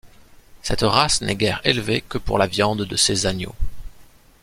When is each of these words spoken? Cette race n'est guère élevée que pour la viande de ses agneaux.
Cette 0.63 0.81
race 0.81 1.21
n'est 1.21 1.35
guère 1.35 1.61
élevée 1.63 2.01
que 2.01 2.17
pour 2.17 2.39
la 2.39 2.47
viande 2.47 2.81
de 2.85 2.95
ses 2.95 3.27
agneaux. 3.27 3.53